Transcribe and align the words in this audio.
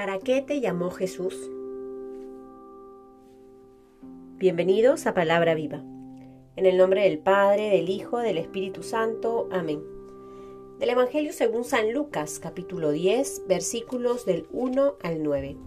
para 0.00 0.18
qué 0.18 0.40
te 0.40 0.62
llamó 0.62 0.90
Jesús? 0.90 1.36
Bienvenidos 4.38 5.06
a 5.06 5.12
Palabra 5.12 5.54
Viva. 5.54 5.84
En 6.56 6.64
el 6.64 6.78
nombre 6.78 7.02
del 7.02 7.18
Padre, 7.18 7.68
del 7.68 7.90
Hijo, 7.90 8.16
del 8.16 8.38
Espíritu 8.38 8.82
Santo. 8.82 9.50
Amén. 9.52 9.82
Del 10.78 10.88
Evangelio 10.88 11.34
según 11.34 11.64
San 11.64 11.92
Lucas, 11.92 12.38
capítulo 12.38 12.92
10, 12.92 13.42
versículos 13.46 14.24
del 14.24 14.46
1 14.52 14.94
al 15.02 15.22
9. 15.22 15.58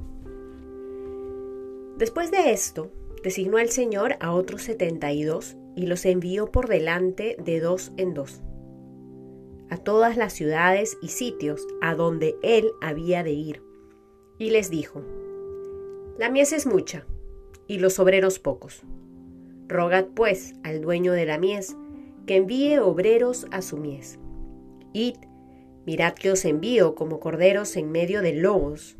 Después 2.00 2.32
de 2.32 2.54
esto, 2.54 2.90
designó 3.22 3.60
el 3.60 3.70
Señor 3.70 4.16
a 4.20 4.34
otros 4.34 4.64
setenta 4.64 5.12
y 5.12 5.22
dos 5.22 5.58
y 5.76 5.86
los 5.86 6.08
envió 6.08 6.52
por 6.52 6.68
delante 6.68 7.38
de 7.38 7.60
dos 7.60 7.92
en 7.98 8.16
dos 8.16 8.42
a 9.70 9.78
todas 9.78 10.18
las 10.18 10.34
ciudades 10.34 10.98
y 11.04 11.10
sitios 11.10 11.68
a 11.82 11.94
donde 11.94 12.36
él 12.42 12.72
había 12.82 13.22
de 13.22 13.32
ir. 13.32 13.73
Y 14.38 14.50
les 14.50 14.70
dijo, 14.70 15.02
La 16.18 16.30
mies 16.30 16.54
es 16.54 16.66
mucha, 16.66 17.06
y 17.68 17.80
los 17.80 18.00
obreros 18.00 18.40
pocos. 18.40 18.82
Rogad 19.68 20.08
pues 20.16 20.54
al 20.64 20.82
dueño 20.82 21.14
de 21.14 21.26
la 21.26 21.38
mies, 21.38 21.76
que 22.26 22.36
envíe 22.36 22.78
obreros 22.78 23.48
a 23.52 23.62
su 23.62 23.78
mies. 23.78 24.20
Id, 24.94 25.16
mirad 25.86 26.14
que 26.14 26.32
os 26.32 26.46
envío 26.46 26.96
como 26.96 27.20
corderos 27.20 27.76
en 27.76 27.92
medio 27.92 28.22
de 28.22 28.34
lobos. 28.34 28.98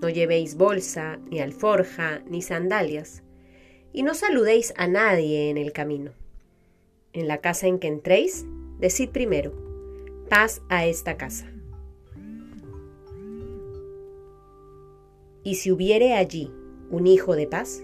No 0.00 0.08
llevéis 0.08 0.56
bolsa, 0.56 1.18
ni 1.30 1.40
alforja, 1.40 2.22
ni 2.28 2.42
sandalias, 2.42 3.22
y 3.92 4.02
no 4.02 4.14
saludéis 4.14 4.72
a 4.76 4.86
nadie 4.86 5.50
en 5.50 5.58
el 5.58 5.72
camino. 5.72 6.12
En 7.12 7.28
la 7.28 7.38
casa 7.38 7.66
en 7.66 7.78
que 7.78 7.88
entréis, 7.88 8.46
decid 8.78 9.10
primero, 9.10 9.52
paz 10.28 10.62
a 10.68 10.86
esta 10.86 11.16
casa. 11.16 11.46
Y 15.42 15.56
si 15.56 15.70
hubiere 15.70 16.14
allí 16.14 16.50
un 16.90 17.06
hijo 17.06 17.36
de 17.36 17.46
paz, 17.46 17.82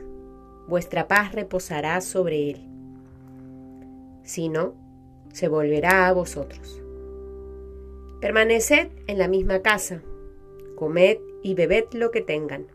vuestra 0.68 1.08
paz 1.08 1.32
reposará 1.32 2.00
sobre 2.00 2.50
él. 2.50 2.60
Si 4.22 4.48
no, 4.48 4.74
se 5.32 5.48
volverá 5.48 6.08
a 6.08 6.12
vosotros. 6.12 6.82
Permaneced 8.20 8.88
en 9.06 9.18
la 9.18 9.28
misma 9.28 9.62
casa, 9.62 10.02
comed 10.74 11.18
y 11.42 11.54
bebed 11.54 11.84
lo 11.92 12.10
que 12.10 12.22
tengan, 12.22 12.66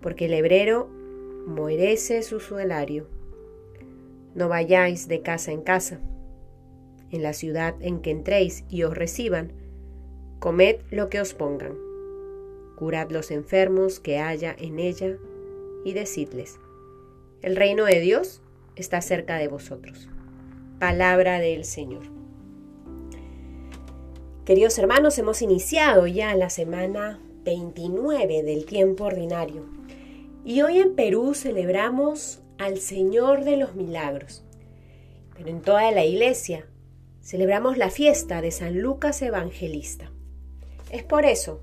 porque 0.00 0.26
el 0.26 0.34
hebrero 0.34 0.88
merece 1.46 2.22
su 2.22 2.40
suelario. 2.40 3.06
No 4.34 4.48
vayáis 4.48 5.08
de 5.08 5.22
casa 5.22 5.52
en 5.52 5.62
casa 5.62 6.00
en 7.10 7.22
la 7.22 7.32
ciudad 7.32 7.74
en 7.80 8.00
que 8.00 8.10
entréis 8.10 8.64
y 8.68 8.82
os 8.84 8.96
reciban, 8.96 9.52
comed 10.38 10.76
lo 10.90 11.08
que 11.08 11.20
os 11.20 11.34
pongan, 11.34 11.74
curad 12.80 13.10
los 13.10 13.30
enfermos 13.30 14.00
que 14.00 14.18
haya 14.18 14.56
en 14.58 14.78
ella, 14.78 15.18
y 15.84 15.92
decidles, 15.92 16.58
el 17.42 17.54
reino 17.54 17.84
de 17.84 18.00
Dios 18.00 18.40
está 18.74 19.02
cerca 19.02 19.36
de 19.36 19.48
vosotros. 19.48 20.08
Palabra 20.78 21.38
del 21.40 21.66
Señor. 21.66 22.04
Queridos 24.46 24.78
hermanos, 24.78 25.18
hemos 25.18 25.42
iniciado 25.42 26.06
ya 26.06 26.34
la 26.34 26.48
semana 26.48 27.20
29 27.44 28.42
del 28.42 28.64
tiempo 28.64 29.04
ordinario 29.04 29.66
y 30.42 30.62
hoy 30.62 30.78
en 30.78 30.94
Perú 30.94 31.34
celebramos 31.34 32.40
al 32.58 32.78
Señor 32.78 33.44
de 33.44 33.58
los 33.58 33.74
Milagros. 33.74 34.42
Pero 35.36 35.50
en 35.50 35.60
toda 35.60 35.90
la 35.92 36.06
iglesia 36.06 36.66
celebramos 37.20 37.76
la 37.76 37.90
fiesta 37.90 38.40
de 38.40 38.50
San 38.50 38.80
Lucas 38.80 39.20
Evangelista. 39.20 40.10
Es 40.90 41.04
por 41.04 41.26
eso 41.26 41.60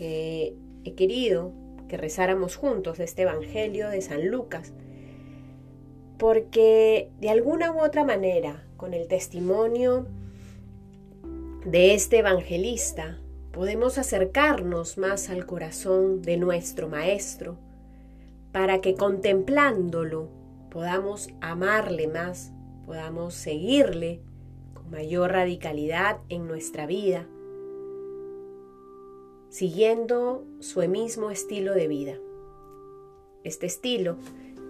que 0.00 0.56
he 0.82 0.94
querido 0.94 1.52
que 1.86 1.98
rezáramos 1.98 2.56
juntos 2.56 2.98
este 3.00 3.22
Evangelio 3.22 3.90
de 3.90 4.00
San 4.00 4.30
Lucas, 4.30 4.72
porque 6.16 7.10
de 7.20 7.28
alguna 7.28 7.70
u 7.70 7.82
otra 7.84 8.02
manera, 8.02 8.64
con 8.78 8.94
el 8.94 9.08
testimonio 9.08 10.06
de 11.66 11.92
este 11.92 12.20
evangelista, 12.20 13.18
podemos 13.52 13.98
acercarnos 13.98 14.96
más 14.96 15.28
al 15.28 15.44
corazón 15.44 16.22
de 16.22 16.38
nuestro 16.38 16.88
Maestro, 16.88 17.58
para 18.52 18.80
que 18.80 18.94
contemplándolo 18.94 20.30
podamos 20.70 21.28
amarle 21.42 22.08
más, 22.08 22.52
podamos 22.86 23.34
seguirle 23.34 24.22
mayor 24.90 25.32
radicalidad 25.32 26.20
en 26.30 26.48
nuestra 26.48 26.86
vida, 26.86 27.26
siguiendo 29.50 30.46
su 30.60 30.80
mismo 30.88 31.30
estilo 31.30 31.74
de 31.74 31.88
vida. 31.88 32.14
Este 33.42 33.66
estilo 33.66 34.16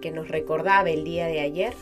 que 0.01 0.11
nos 0.11 0.27
recordaba 0.27 0.89
el 0.89 1.03
día 1.03 1.27
de 1.27 1.39
ayer 1.39 1.73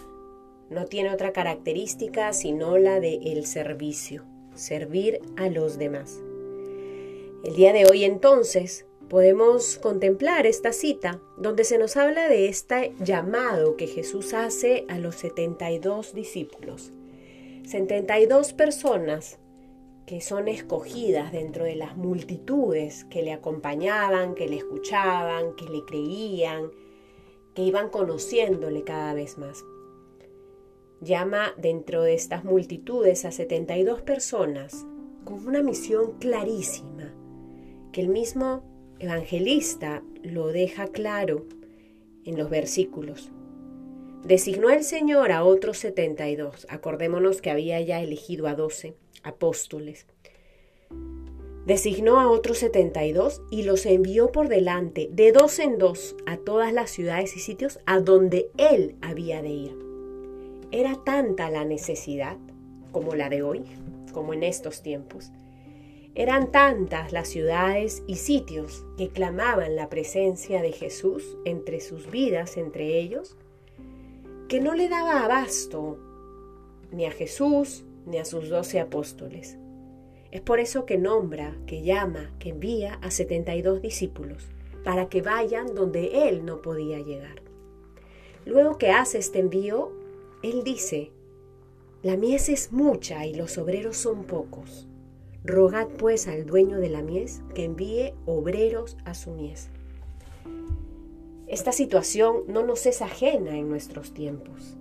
no 0.70 0.86
tiene 0.86 1.12
otra 1.12 1.32
característica 1.32 2.34
sino 2.34 2.78
la 2.78 3.00
de 3.00 3.16
el 3.32 3.46
servicio, 3.46 4.26
servir 4.54 5.22
a 5.38 5.50
los 5.50 5.78
demás. 5.78 6.20
El 7.46 7.56
día 7.56 7.72
de 7.72 7.86
hoy 7.86 8.04
entonces 8.04 8.86
podemos 9.08 9.78
contemplar 9.78 10.46
esta 10.46 10.74
cita 10.74 11.22
donde 11.38 11.64
se 11.64 11.78
nos 11.78 11.96
habla 11.96 12.28
de 12.28 12.50
este 12.50 12.94
llamado 13.00 13.78
que 13.78 13.88
Jesús 13.88 14.34
hace 14.34 14.86
a 14.90 15.00
los 15.00 15.16
72 15.16 16.14
discípulos. 16.14 16.92
72 17.66 18.52
personas 18.54 19.40
que 20.10 20.22
son 20.22 20.48
escogidas 20.48 21.32
dentro 21.32 21.66
de 21.66 21.76
las 21.76 21.96
multitudes 21.96 23.04
que 23.12 23.22
le 23.22 23.32
acompañaban, 23.32 24.34
que 24.34 24.50
le 24.50 24.58
escuchaban, 24.58 25.56
que 25.56 25.66
le 25.66 25.86
creían, 25.86 26.72
que 27.54 27.62
iban 27.62 27.90
conociéndole 27.90 28.84
cada 28.84 29.14
vez 29.14 29.38
más. 29.38 29.64
Llama 31.00 31.54
dentro 31.58 32.02
de 32.02 32.16
estas 32.16 32.44
multitudes 32.44 33.24
a 33.24 33.30
72 33.30 34.02
personas 34.02 34.84
con 35.26 35.46
una 35.46 35.62
misión 35.62 36.14
clarísima, 36.14 37.14
que 37.92 38.02
el 38.02 38.10
mismo 38.10 38.64
evangelista 38.98 40.02
lo 40.24 40.48
deja 40.48 40.88
claro 40.88 41.46
en 42.26 42.36
los 42.36 42.50
versículos. 42.50 43.32
Designó 44.24 44.72
el 44.72 44.84
Señor 44.84 45.32
a 45.32 45.44
otros 45.44 45.78
setenta 45.78 46.28
y 46.30 46.36
dos. 46.36 46.66
Acordémonos 46.68 47.44
que 47.44 47.52
había 47.52 47.80
ya 47.80 48.02
elegido 48.02 48.48
a 48.48 48.56
doce 48.56 48.96
apóstoles. 49.24 50.06
Designó 51.66 52.20
a 52.20 52.30
otros 52.30 52.58
setenta 52.58 53.06
y 53.06 53.12
dos 53.12 53.42
y 53.52 53.64
los 53.64 53.86
envió 53.86 54.32
por 54.32 54.48
delante, 54.48 55.10
de 55.12 55.32
dos 55.32 55.60
en 55.60 55.78
dos, 55.78 56.16
a 56.26 56.38
todas 56.38 56.74
las 56.74 56.90
ciudades 56.90 57.36
y 57.36 57.40
sitios 57.40 57.80
a 57.86 58.00
donde 58.00 58.50
él 58.58 58.96
había 59.02 59.42
de 59.42 59.50
ir. 59.50 59.78
Era 60.72 60.96
tanta 61.04 61.50
la 61.50 61.66
necesidad, 61.66 62.38
como 62.92 63.14
la 63.14 63.30
de 63.30 63.44
hoy, 63.44 63.64
como 64.14 64.34
en 64.34 64.44
estos 64.44 64.82
tiempos. 64.82 65.32
Eran 66.16 66.52
tantas 66.52 67.12
las 67.14 67.28
ciudades 67.28 68.04
y 68.08 68.16
sitios 68.16 68.84
que 68.98 69.10
clamaban 69.10 69.76
la 69.76 69.90
presencia 69.90 70.62
de 70.62 70.72
Jesús 70.72 71.38
entre 71.46 71.82
sus 71.82 72.10
vidas, 72.10 72.58
entre 72.58 73.00
ellos, 73.00 73.38
que 74.48 74.60
no 74.60 74.74
le 74.74 74.90
daba 74.90 75.24
abasto 75.24 76.00
ni 76.92 77.06
a 77.06 77.12
Jesús 77.12 77.86
ni 78.06 78.18
a 78.18 78.26
sus 78.26 78.50
doce 78.50 78.80
apóstoles. 78.80 79.58
Es 80.32 80.42
por 80.42 80.60
eso 80.60 80.86
que 80.86 80.98
nombra, 80.98 81.58
que 81.66 81.82
llama, 81.82 82.32
que 82.40 82.50
envía 82.50 82.96
a 83.02 83.12
setenta 83.12 83.56
y 83.56 83.62
dos 83.62 83.82
discípulos, 83.82 84.48
para 84.84 85.10
que 85.10 85.22
vayan 85.22 85.74
donde 85.74 86.30
él 86.30 86.46
no 86.46 86.62
podía 86.62 87.00
llegar. 87.00 87.42
Luego 88.46 88.78
que 88.78 88.92
hace 88.92 89.18
este 89.18 89.40
envío, 89.40 89.92
él 90.44 90.64
dice, 90.64 91.12
la 92.02 92.16
mies 92.16 92.48
es 92.50 92.72
mucha 92.72 93.26
y 93.26 93.34
los 93.34 93.58
obreros 93.58 93.98
son 93.98 94.24
pocos. 94.24 94.88
Rogad 95.44 95.88
pues 95.88 96.28
al 96.28 96.46
dueño 96.46 96.80
de 96.80 96.90
la 96.90 97.02
mies 97.02 97.42
que 97.54 97.66
envíe 97.66 98.14
obreros 98.26 98.98
a 99.06 99.14
su 99.14 99.32
mies. 99.32 99.70
Esta 101.48 101.72
situación 101.72 102.44
no 102.48 102.64
nos 102.64 102.86
es 102.86 103.02
ajena 103.02 103.58
en 103.58 103.70
nuestros 103.70 104.14
tiempos. 104.14 104.78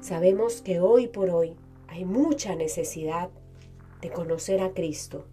Sabemos 0.00 0.60
que 0.60 0.78
hoy 0.78 1.08
por 1.08 1.30
hoy 1.30 1.56
hay 1.90 2.04
mucha 2.04 2.54
necesidad 2.54 3.28
de 4.00 4.10
conocer 4.10 4.60
a 4.60 4.72
Cristo, 4.72 5.26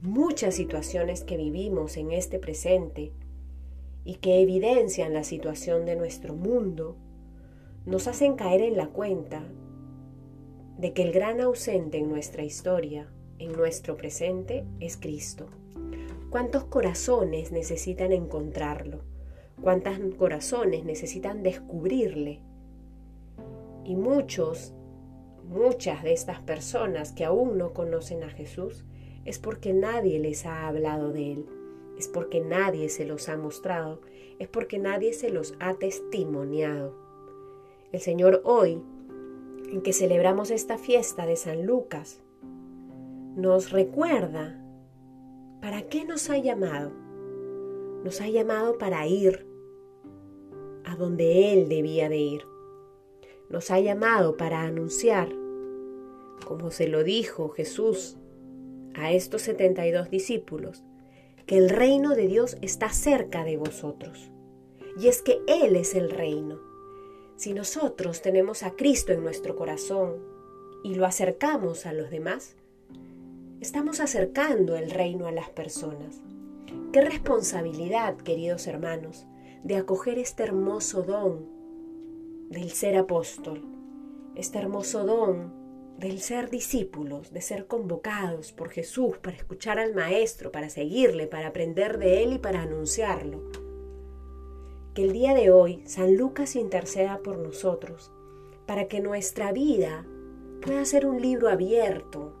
muchas 0.00 0.56
situaciones 0.56 1.22
que 1.22 1.36
vivimos 1.36 1.96
en 1.96 2.10
este 2.10 2.40
presente 2.40 3.12
y 4.04 4.16
que 4.16 4.40
evidencian 4.40 5.14
la 5.14 5.22
situación 5.22 5.84
de 5.84 5.94
nuestro 5.94 6.34
mundo, 6.34 6.96
nos 7.86 8.08
hacen 8.08 8.34
caer 8.34 8.62
en 8.62 8.76
la 8.76 8.88
cuenta 8.88 9.44
de 10.78 10.92
que 10.92 11.02
el 11.02 11.12
gran 11.12 11.40
ausente 11.40 11.98
en 11.98 12.08
nuestra 12.08 12.42
historia, 12.42 13.12
en 13.38 13.52
nuestro 13.52 13.96
presente, 13.96 14.64
es 14.80 14.96
Cristo. 14.96 15.46
¿Cuántos 16.30 16.64
corazones 16.64 17.52
necesitan 17.52 18.10
encontrarlo? 18.10 19.02
cuántos 19.64 19.98
corazones 20.16 20.84
necesitan 20.84 21.42
descubrirle. 21.42 22.40
Y 23.84 23.96
muchos, 23.96 24.74
muchas 25.48 26.02
de 26.02 26.12
estas 26.12 26.40
personas 26.40 27.12
que 27.12 27.24
aún 27.24 27.58
no 27.58 27.72
conocen 27.72 28.22
a 28.22 28.30
Jesús 28.30 28.84
es 29.24 29.38
porque 29.38 29.72
nadie 29.72 30.18
les 30.18 30.46
ha 30.46 30.66
hablado 30.66 31.12
de 31.12 31.32
Él. 31.32 31.46
es 31.98 32.08
porque 32.08 32.40
nadie 32.40 32.88
se 32.88 33.04
los 33.04 33.28
ha 33.28 33.36
mostrado, 33.36 34.00
es 34.40 34.48
porque 34.48 34.78
nadie 34.78 35.12
se 35.12 35.30
los 35.30 35.54
ha 35.60 35.74
testimoniado. 35.74 36.92
El 37.92 38.00
Señor 38.00 38.42
hoy, 38.44 38.82
en 39.70 39.80
que 39.80 39.92
celebramos 39.92 40.50
esta 40.50 40.76
fiesta 40.76 41.24
de 41.24 41.36
San 41.36 41.64
Lucas, 41.64 42.20
nos 43.36 43.70
recuerda 43.70 44.60
para 45.60 45.82
qué 45.82 46.04
nos 46.04 46.30
ha 46.30 46.38
llamado. 46.38 46.90
Nos 48.02 48.20
ha 48.20 48.28
llamado 48.28 48.76
para 48.76 49.06
ir 49.06 49.46
a 50.84 50.96
donde 50.96 51.52
Él 51.52 51.68
debía 51.68 52.08
de 52.08 52.18
ir. 52.18 52.53
Nos 53.48 53.70
ha 53.70 53.80
llamado 53.80 54.36
para 54.36 54.62
anunciar, 54.62 55.28
como 56.46 56.70
se 56.70 56.88
lo 56.88 57.04
dijo 57.04 57.50
Jesús 57.50 58.16
a 58.94 59.12
estos 59.12 59.42
72 59.42 60.10
discípulos, 60.10 60.82
que 61.46 61.58
el 61.58 61.68
reino 61.68 62.14
de 62.14 62.26
Dios 62.26 62.56
está 62.62 62.88
cerca 62.90 63.44
de 63.44 63.56
vosotros. 63.56 64.30
Y 64.98 65.08
es 65.08 65.22
que 65.22 65.40
Él 65.46 65.76
es 65.76 65.94
el 65.94 66.10
reino. 66.10 66.58
Si 67.36 67.52
nosotros 67.52 68.22
tenemos 68.22 68.62
a 68.62 68.70
Cristo 68.76 69.12
en 69.12 69.22
nuestro 69.22 69.56
corazón 69.56 70.22
y 70.84 70.94
lo 70.94 71.04
acercamos 71.04 71.84
a 71.84 71.92
los 71.92 72.10
demás, 72.10 72.56
estamos 73.60 74.00
acercando 74.00 74.76
el 74.76 74.90
reino 74.90 75.26
a 75.26 75.32
las 75.32 75.50
personas. 75.50 76.22
Qué 76.92 77.00
responsabilidad, 77.00 78.16
queridos 78.16 78.66
hermanos, 78.66 79.26
de 79.64 79.76
acoger 79.76 80.18
este 80.18 80.44
hermoso 80.44 81.02
don 81.02 81.46
del 82.54 82.70
ser 82.70 82.96
apóstol, 82.96 83.62
este 84.36 84.58
hermoso 84.58 85.04
don 85.04 85.52
del 85.98 86.20
ser 86.20 86.50
discípulos, 86.50 87.32
de 87.32 87.40
ser 87.40 87.66
convocados 87.66 88.52
por 88.52 88.70
Jesús 88.70 89.18
para 89.18 89.36
escuchar 89.36 89.78
al 89.78 89.94
Maestro, 89.94 90.52
para 90.52 90.68
seguirle, 90.68 91.26
para 91.26 91.48
aprender 91.48 91.98
de 91.98 92.22
Él 92.22 92.32
y 92.34 92.38
para 92.38 92.62
anunciarlo. 92.62 93.42
Que 94.94 95.02
el 95.02 95.12
día 95.12 95.34
de 95.34 95.50
hoy 95.50 95.82
San 95.86 96.16
Lucas 96.16 96.54
interceda 96.54 97.18
por 97.18 97.38
nosotros, 97.38 98.12
para 98.66 98.86
que 98.86 99.00
nuestra 99.00 99.52
vida 99.52 100.06
pueda 100.62 100.84
ser 100.84 101.06
un 101.06 101.20
libro 101.20 101.48
abierto, 101.48 102.36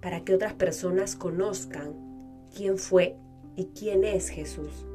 para 0.00 0.24
que 0.24 0.34
otras 0.34 0.54
personas 0.54 1.16
conozcan 1.16 2.48
quién 2.54 2.78
fue 2.78 3.16
y 3.56 3.66
quién 3.66 4.04
es 4.04 4.30
Jesús. 4.30 4.86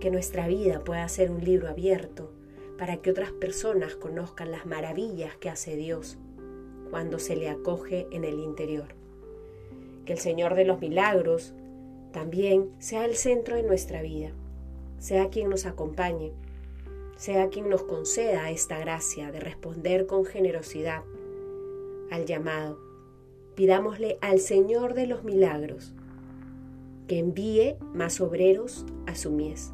Que 0.00 0.10
nuestra 0.10 0.48
vida 0.48 0.80
pueda 0.84 1.08
ser 1.08 1.30
un 1.30 1.42
libro 1.42 1.68
abierto, 1.68 2.30
para 2.78 2.98
que 2.98 3.10
otras 3.10 3.32
personas 3.32 3.96
conozcan 3.96 4.50
las 4.50 4.66
maravillas 4.66 5.36
que 5.36 5.50
hace 5.50 5.76
Dios 5.76 6.18
cuando 6.90 7.18
se 7.18 7.36
le 7.36 7.48
acoge 7.48 8.06
en 8.10 8.24
el 8.24 8.38
interior. 8.38 8.94
Que 10.04 10.12
el 10.12 10.18
Señor 10.18 10.54
de 10.54 10.64
los 10.64 10.80
milagros 10.80 11.54
también 12.12 12.70
sea 12.78 13.04
el 13.04 13.16
centro 13.16 13.56
de 13.56 13.64
nuestra 13.64 14.00
vida, 14.00 14.30
sea 14.98 15.28
quien 15.28 15.50
nos 15.50 15.66
acompañe, 15.66 16.32
sea 17.16 17.48
quien 17.48 17.68
nos 17.68 17.82
conceda 17.82 18.50
esta 18.50 18.78
gracia 18.78 19.32
de 19.32 19.40
responder 19.40 20.06
con 20.06 20.24
generosidad 20.24 21.02
al 22.10 22.26
llamado. 22.26 22.78
Pidámosle 23.54 24.18
al 24.20 24.40
Señor 24.40 24.94
de 24.94 25.06
los 25.06 25.24
milagros 25.24 25.92
que 27.08 27.18
envíe 27.18 27.76
más 27.92 28.20
obreros 28.20 28.86
a 29.06 29.14
su 29.14 29.30
mies. 29.30 29.73